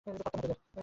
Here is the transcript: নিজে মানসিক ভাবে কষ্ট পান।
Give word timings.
নিজে 0.03 0.09
মানসিক 0.19 0.33
ভাবে 0.33 0.47
কষ্ট 0.53 0.65
পান। 0.73 0.79